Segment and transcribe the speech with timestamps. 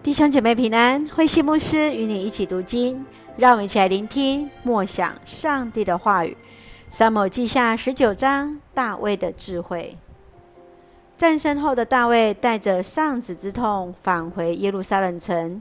[0.00, 3.04] 弟兄姐妹平安，慧馨牧师与你一起读经，
[3.36, 6.36] 让我们一起来聆听默想上帝的话语。
[6.88, 9.98] 撒母记下十九章，大卫的智慧。
[11.16, 15.60] 战胜后的大卫带着丧子之痛返回耶路撒冷城。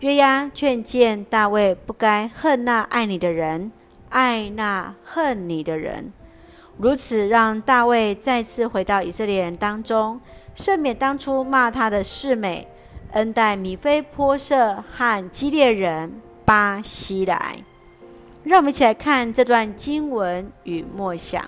[0.00, 3.72] 约押劝谏大卫不该恨那爱你的人，
[4.10, 6.12] 爱那恨你的人。
[6.76, 10.20] 如此让大卫再次回到以色列人当中，
[10.54, 12.68] 赦免当初骂他的示美。
[13.12, 17.56] 恩待米非波设和基列人巴西莱，
[18.44, 21.44] 让我们一起来看这段经文与默想。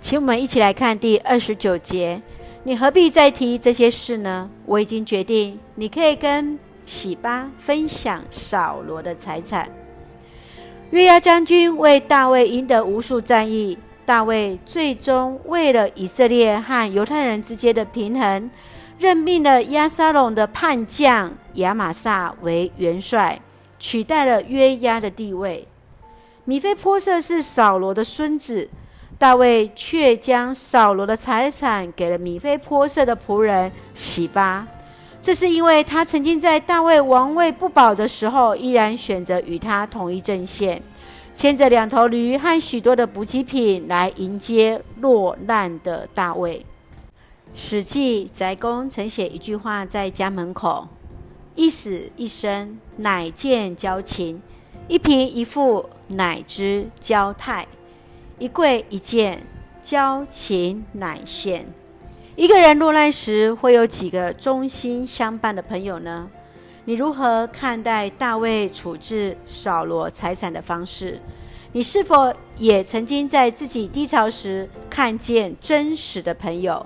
[0.00, 2.20] 请我们一起来看第二十九节：
[2.62, 4.50] 你何必再提这些事呢？
[4.64, 9.68] 我已经决定，你可以跟洗巴分享扫罗的财产。
[10.90, 18.48] 约押将军为大卫赢得无数战役，大卫最终为了以色列和犹太人之间的平衡。
[18.98, 23.40] 任命了押沙龙的叛将亚玛撒为元帅，
[23.78, 25.66] 取代了约押的地位。
[26.44, 28.68] 米非波设是扫罗的孙子，
[29.18, 34.66] 大卫却将扫罗的财产给了米非波设的仆人洗巴。
[35.20, 40.80] 这是因为他曾经在大卫王位不保的时候，依然选择与他同一阵线，
[41.34, 46.64] 牵着两头驴和许多的补给品来迎接落难的大卫。
[47.58, 50.88] 史记宅公曾写一句话在家门口
[51.56, 54.36] ：“一死一生，乃见交情；
[54.88, 57.64] 一贫一富，乃知交态；
[58.38, 59.46] 一贵一贱，
[59.80, 61.66] 交情乃现。”
[62.36, 66.28] 一个人落难时，会有几个忠心相伴的朋友呢？
[66.84, 71.18] 你如何看待大卫处置扫罗财产的方式？
[71.72, 76.84] 你是否也曾经在自己低潮时看见真实的朋友？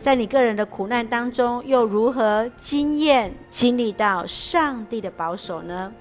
[0.00, 5.92] 在你个人的苦难当中，又如何经验经历到上帝的保守呢？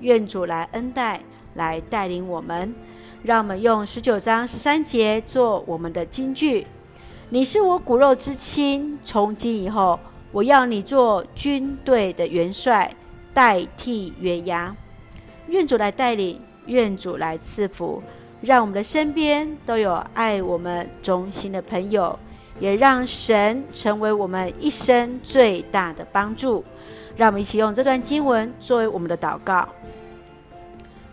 [0.00, 1.20] 愿主来恩待，
[1.54, 2.74] 来带领我们。
[3.22, 6.66] 让我们用十九章十三节做我们的金句：
[7.30, 9.98] 你是我骨肉之亲，从今以后，
[10.32, 12.92] 我要你做军队的元帅，
[13.32, 14.74] 代替约押。
[15.46, 18.02] 愿主来带领，愿主来赐福，
[18.40, 22.18] 让我们的身边都有爱我们忠心的朋友。
[22.60, 26.64] 也让神成为我们一生最大的帮助。
[27.16, 29.66] 让我们一起用这段经文作为我们的祷告。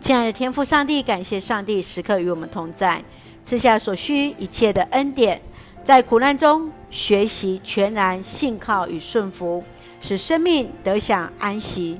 [0.00, 3.02] 亲爱的天父上帝，感谢上帝时刻与我们同在，
[3.42, 5.40] 赐下所需一切的恩典，
[5.82, 9.64] 在苦难中学习全然信靠与顺服，
[10.00, 11.98] 使生命得享安息。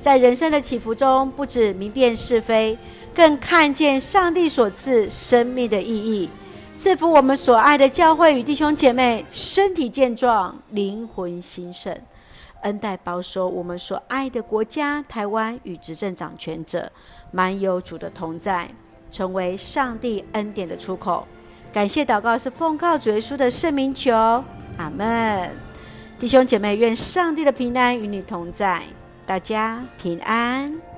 [0.00, 2.78] 在人生的起伏中，不止明辨是非，
[3.14, 6.30] 更看见上帝所赐生命的意义。
[6.74, 11.96] 赐福我们所爱的教会与弟兄姐妹身体健壮、灵魂兴盛，
[12.62, 16.90] 恩待保守我们所爱的国家台湾与执政掌权者，
[17.30, 18.68] 满有主的同在，
[19.10, 21.28] 成为上帝恩典的出口。
[21.72, 24.12] 感谢祷告是奉靠主耶稣的圣名求，
[24.78, 25.50] 阿门。
[26.18, 28.82] 弟兄姐妹，愿上帝的平安与你同在，
[29.26, 30.91] 大家平安。